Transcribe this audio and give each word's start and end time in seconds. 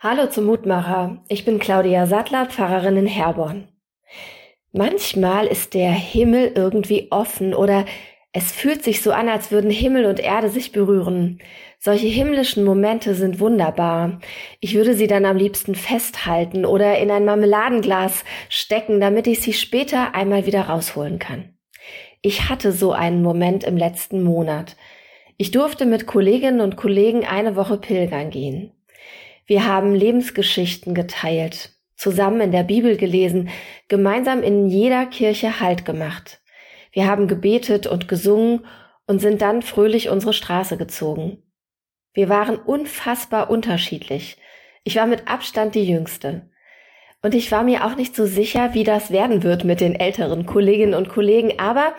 Hallo 0.00 0.28
zum 0.28 0.44
Mutmacher. 0.44 1.24
Ich 1.26 1.44
bin 1.44 1.58
Claudia 1.58 2.06
Sattler, 2.06 2.46
Pfarrerin 2.46 2.96
in 2.98 3.06
Herborn. 3.08 3.66
Manchmal 4.70 5.48
ist 5.48 5.74
der 5.74 5.90
Himmel 5.90 6.52
irgendwie 6.54 7.08
offen 7.10 7.52
oder 7.52 7.84
es 8.32 8.52
fühlt 8.52 8.84
sich 8.84 9.02
so 9.02 9.10
an, 9.10 9.28
als 9.28 9.50
würden 9.50 9.72
Himmel 9.72 10.06
und 10.06 10.20
Erde 10.20 10.50
sich 10.50 10.70
berühren. 10.70 11.40
Solche 11.80 12.06
himmlischen 12.06 12.64
Momente 12.64 13.16
sind 13.16 13.40
wunderbar. 13.40 14.20
Ich 14.60 14.76
würde 14.76 14.94
sie 14.94 15.08
dann 15.08 15.24
am 15.24 15.36
liebsten 15.36 15.74
festhalten 15.74 16.64
oder 16.64 16.96
in 16.98 17.10
ein 17.10 17.24
Marmeladenglas 17.24 18.24
stecken, 18.48 19.00
damit 19.00 19.26
ich 19.26 19.40
sie 19.40 19.52
später 19.52 20.14
einmal 20.14 20.46
wieder 20.46 20.60
rausholen 20.68 21.18
kann. 21.18 21.58
Ich 22.22 22.48
hatte 22.48 22.70
so 22.70 22.92
einen 22.92 23.24
Moment 23.24 23.64
im 23.64 23.76
letzten 23.76 24.22
Monat. 24.22 24.76
Ich 25.38 25.50
durfte 25.50 25.86
mit 25.86 26.06
Kolleginnen 26.06 26.60
und 26.60 26.76
Kollegen 26.76 27.24
eine 27.24 27.56
Woche 27.56 27.78
pilgern 27.78 28.30
gehen. 28.30 28.77
Wir 29.48 29.64
haben 29.66 29.94
Lebensgeschichten 29.94 30.94
geteilt, 30.94 31.70
zusammen 31.96 32.42
in 32.42 32.52
der 32.52 32.64
Bibel 32.64 32.98
gelesen, 32.98 33.48
gemeinsam 33.88 34.42
in 34.42 34.66
jeder 34.66 35.06
Kirche 35.06 35.58
Halt 35.58 35.86
gemacht. 35.86 36.42
Wir 36.92 37.06
haben 37.06 37.28
gebetet 37.28 37.86
und 37.86 38.08
gesungen 38.08 38.66
und 39.06 39.20
sind 39.20 39.40
dann 39.40 39.62
fröhlich 39.62 40.10
unsere 40.10 40.34
Straße 40.34 40.76
gezogen. 40.76 41.42
Wir 42.12 42.28
waren 42.28 42.56
unfassbar 42.56 43.48
unterschiedlich. 43.48 44.36
Ich 44.84 44.96
war 44.96 45.06
mit 45.06 45.28
Abstand 45.28 45.74
die 45.74 45.88
Jüngste. 45.88 46.50
Und 47.22 47.34
ich 47.34 47.50
war 47.50 47.62
mir 47.62 47.86
auch 47.86 47.96
nicht 47.96 48.14
so 48.14 48.26
sicher, 48.26 48.74
wie 48.74 48.84
das 48.84 49.10
werden 49.10 49.42
wird 49.42 49.64
mit 49.64 49.80
den 49.80 49.98
älteren 49.98 50.44
Kolleginnen 50.44 50.92
und 50.92 51.08
Kollegen, 51.08 51.58
aber 51.58 51.94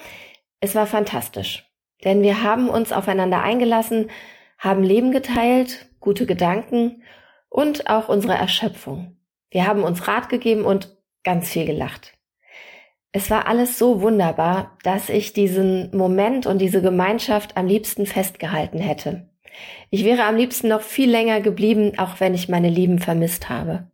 es 0.59 0.75
war 0.75 0.85
fantastisch. 0.85 1.67
Denn 2.03 2.21
wir 2.21 2.43
haben 2.43 2.69
uns 2.69 2.91
aufeinander 2.91 3.41
eingelassen, 3.41 4.11
haben 4.59 4.83
Leben 4.83 5.11
geteilt, 5.11 5.89
gute 5.99 6.27
Gedanken 6.27 7.01
und 7.49 7.89
auch 7.89 8.09
unsere 8.09 8.33
Erschöpfung. 8.35 9.17
Wir 9.51 9.65
haben 9.65 9.83
uns 9.83 10.07
Rat 10.07 10.29
gegeben 10.29 10.63
und 10.63 10.95
ganz 11.23 11.49
viel 11.49 11.65
gelacht. 11.65 12.13
Es 13.11 13.31
war 13.31 13.47
alles 13.47 13.79
so 13.79 14.01
wunderbar, 14.01 14.77
dass 14.83 15.09
ich 15.09 15.33
diesen 15.33 15.95
Moment 15.95 16.45
und 16.45 16.59
diese 16.59 16.81
Gemeinschaft 16.81 17.57
am 17.57 17.65
liebsten 17.65 18.05
festgehalten 18.05 18.77
hätte. 18.77 19.29
Ich 19.89 20.05
wäre 20.05 20.25
am 20.25 20.35
liebsten 20.35 20.67
noch 20.67 20.81
viel 20.81 21.09
länger 21.09 21.41
geblieben, 21.41 21.93
auch 21.97 22.19
wenn 22.19 22.35
ich 22.35 22.49
meine 22.49 22.69
Lieben 22.69 22.99
vermisst 22.99 23.49
habe. 23.49 23.89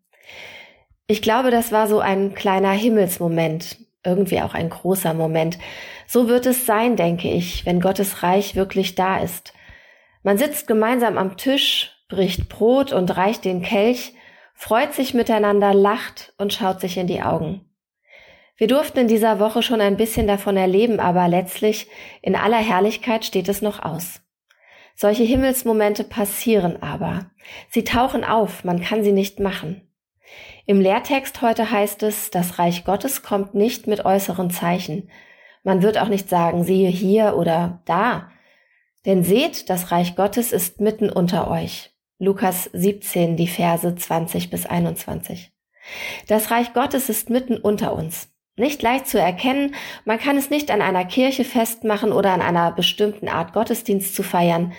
Ich 1.08 1.22
glaube, 1.22 1.50
das 1.50 1.72
war 1.72 1.88
so 1.88 2.00
ein 2.00 2.34
kleiner 2.34 2.72
Himmelsmoment, 2.72 3.78
irgendwie 4.04 4.42
auch 4.42 4.54
ein 4.54 4.70
großer 4.70 5.14
Moment. 5.14 5.58
So 6.08 6.28
wird 6.28 6.46
es 6.46 6.66
sein, 6.66 6.98
denke 6.98 7.30
ich, 7.30 7.66
wenn 7.66 7.80
Gottes 7.80 8.22
Reich 8.22 8.56
wirklich 8.56 8.96
da 8.96 9.20
ist. 9.20 9.54
Man 10.24 10.38
sitzt 10.38 10.68
gemeinsam 10.68 11.18
am 11.18 11.38
Tisch 11.38 11.95
bricht 12.08 12.50
Brot 12.50 12.94
und 12.94 13.16
reicht 13.18 13.46
den 13.46 13.62
Kelch, 13.62 14.14
freut 14.54 14.94
sich 14.94 15.14
miteinander, 15.14 15.74
lacht 15.74 16.34
und 16.38 16.54
schaut 16.54 16.80
sich 16.80 16.98
in 16.98 17.08
die 17.08 17.22
Augen. 17.22 17.62
Wir 18.58 18.68
durften 18.68 19.00
in 19.00 19.08
dieser 19.08 19.40
Woche 19.40 19.62
schon 19.62 19.82
ein 19.82 19.98
bisschen 19.98 20.28
davon 20.28 20.56
erleben, 20.56 21.00
aber 21.00 21.28
letztlich 21.28 21.88
in 22.22 22.36
aller 22.36 22.58
Herrlichkeit 22.58 23.26
steht 23.26 23.50
es 23.50 23.62
noch 23.62 23.84
aus. 23.84 24.22
Solche 24.96 25.24
Himmelsmomente 25.24 26.06
passieren 26.06 26.82
aber. 26.82 27.32
Sie 27.70 27.84
tauchen 27.84 28.24
auf, 28.24 28.64
man 28.64 28.80
kann 28.80 29.04
sie 29.04 29.12
nicht 29.12 29.42
machen. 29.42 29.82
Im 30.66 30.80
Lehrtext 30.80 31.42
heute 31.42 31.70
heißt 31.70 32.02
es, 32.04 32.32
das 32.32 32.58
Reich 32.58 32.86
Gottes 32.86 33.24
kommt 33.24 33.56
nicht 33.56 33.88
mit 33.88 34.06
äußeren 34.06 34.50
Zeichen. 34.50 35.10
Man 35.64 35.82
wird 35.82 35.98
auch 35.98 36.08
nicht 36.08 36.30
sagen, 36.30 36.64
siehe 36.64 36.90
hier 36.90 37.36
oder 37.36 37.82
da. 37.86 38.32
Denn 39.06 39.24
seht, 39.24 39.70
das 39.70 39.92
Reich 39.92 40.16
Gottes 40.16 40.52
ist 40.52 40.80
mitten 40.80 41.10
unter 41.10 41.52
euch. 41.52 41.95
Lukas 42.18 42.70
17, 42.72 43.36
die 43.36 43.48
Verse 43.48 43.94
20 43.94 44.50
bis 44.50 44.66
21. 44.66 45.52
Das 46.28 46.50
Reich 46.50 46.72
Gottes 46.72 47.10
ist 47.10 47.30
mitten 47.30 47.58
unter 47.58 47.94
uns. 47.94 48.30
Nicht 48.56 48.82
leicht 48.82 49.08
zu 49.08 49.20
erkennen, 49.20 49.76
man 50.06 50.18
kann 50.18 50.38
es 50.38 50.50
nicht 50.50 50.72
an 50.72 50.82
einer 50.82 51.04
Kirche 51.04 51.44
festmachen 51.44 52.14
oder 52.14 52.32
an 52.32 52.42
einer 52.42 52.72
bestimmten 52.72 53.28
Art 53.28 53.52
Gottesdienst 53.52 54.16
zu 54.16 54.24
feiern, 54.24 54.72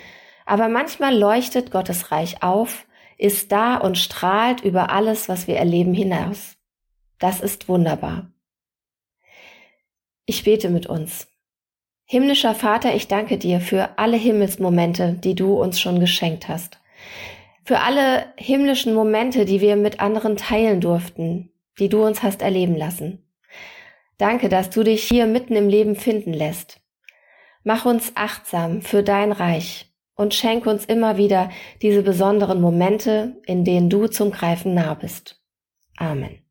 aber 0.47 0.67
manchmal 0.67 1.15
leuchtet 1.15 1.69
Gottes 1.69 2.11
Reich 2.11 2.41
auf, 2.41 2.87
ist 3.19 3.51
da 3.51 3.77
und 3.77 3.99
strahlt 3.99 4.61
über 4.61 4.89
alles, 4.89 5.29
was 5.29 5.45
wir 5.45 5.57
erleben, 5.57 5.93
hinaus. 5.93 6.57
Das 7.19 7.39
ist 7.39 7.69
wunderbar. 7.69 8.31
Ich 10.25 10.43
bete 10.43 10.69
mit 10.69 10.87
uns. 10.87 11.27
Himmlischer 12.05 12.55
Vater, 12.55 12.95
ich 12.95 13.07
danke 13.07 13.37
dir 13.37 13.61
für 13.61 13.99
alle 13.99 14.17
Himmelsmomente, 14.17 15.13
die 15.13 15.35
du 15.35 15.53
uns 15.61 15.79
schon 15.79 15.99
geschenkt 15.99 16.47
hast 16.47 16.79
für 17.63 17.79
alle 17.79 18.33
himmlischen 18.37 18.93
Momente, 18.93 19.45
die 19.45 19.59
wir 19.59 19.75
mit 19.75 19.99
anderen 19.99 20.37
teilen 20.37 20.79
durften, 20.79 21.51
die 21.79 21.89
du 21.89 22.03
uns 22.05 22.23
hast 22.23 22.41
erleben 22.41 22.75
lassen. 22.75 23.27
Danke, 24.17 24.49
dass 24.49 24.69
du 24.69 24.83
dich 24.83 25.03
hier 25.03 25.25
mitten 25.25 25.55
im 25.55 25.67
Leben 25.67 25.95
finden 25.95 26.33
lässt. 26.33 26.79
Mach 27.63 27.85
uns 27.85 28.13
achtsam 28.15 28.81
für 28.81 29.03
dein 29.03 29.31
Reich 29.31 29.93
und 30.15 30.33
schenk 30.33 30.65
uns 30.65 30.85
immer 30.85 31.17
wieder 31.17 31.49
diese 31.81 32.01
besonderen 32.01 32.61
Momente, 32.61 33.41
in 33.45 33.65
denen 33.65 33.89
du 33.89 34.07
zum 34.07 34.31
Greifen 34.31 34.73
nah 34.73 34.93
bist. 34.93 35.41
Amen. 35.97 36.46